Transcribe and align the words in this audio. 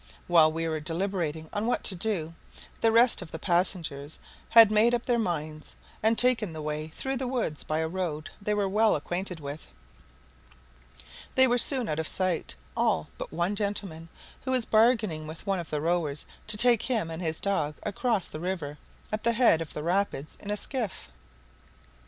While 0.25 0.51
we 0.51 0.67
were 0.67 0.79
deliberating 0.79 1.47
on 1.53 1.67
what 1.67 1.83
to 1.83 1.95
do, 1.95 2.33
the 2.79 2.91
rest 2.91 3.21
of 3.21 3.31
the 3.31 3.37
passengers 3.37 4.17
had 4.49 4.71
made 4.71 4.95
up 4.95 5.05
their 5.05 5.19
minds, 5.19 5.75
and 6.01 6.17
taken 6.17 6.53
the 6.53 6.61
way 6.63 6.87
through 6.87 7.17
the 7.17 7.27
woods 7.27 7.61
by 7.63 7.77
a 7.81 7.87
road 7.87 8.31
they 8.41 8.55
were 8.55 8.67
well 8.67 8.95
acquainted 8.95 9.39
with. 9.39 9.71
They 11.35 11.47
were 11.47 11.59
soon 11.59 11.87
out 11.87 11.99
of 11.99 12.07
sight, 12.07 12.55
all 12.75 13.09
but 13.19 13.31
one 13.31 13.55
gentleman, 13.55 14.09
who 14.41 14.49
was 14.49 14.65
bargaining 14.65 15.27
with 15.27 15.45
one 15.45 15.59
of 15.59 15.69
the 15.69 15.79
rowers 15.81 16.25
to 16.47 16.57
take 16.57 16.81
him 16.81 17.11
and 17.11 17.21
his 17.21 17.39
dog 17.39 17.75
across 17.83 18.27
the 18.27 18.39
river 18.39 18.79
at 19.11 19.23
the 19.23 19.33
head 19.33 19.61
of 19.61 19.73
the 19.75 19.83
rapids 19.83 20.35
in 20.39 20.49
a 20.49 20.57
skiff. 20.57 21.09